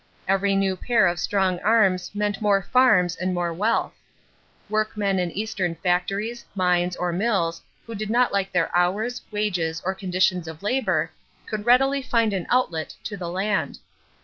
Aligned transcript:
Every 0.27 0.55
new 0.55 0.75
pair 0.75 1.05
of 1.05 1.19
strong 1.19 1.59
arms 1.59 2.09
meant 2.15 2.41
more 2.41 2.63
farms 2.63 3.15
and 3.15 3.35
more 3.35 3.53
wealth. 3.53 3.93
Workmen 4.67 5.19
in 5.19 5.29
Eastern 5.29 5.75
factories, 5.75 6.43
mines, 6.55 6.95
or 6.95 7.11
mills 7.13 7.61
who 7.85 7.93
did 7.93 8.09
not 8.09 8.33
like 8.33 8.51
their 8.51 8.75
hours, 8.75 9.21
wages, 9.29 9.79
or 9.85 9.93
conditions 9.93 10.47
of 10.47 10.63
labor, 10.63 11.11
could 11.45 11.67
readily 11.67 12.01
find 12.01 12.33
an 12.33 12.47
outlet 12.49 12.95
to 13.03 13.15
the 13.15 13.29
land. 13.29 13.77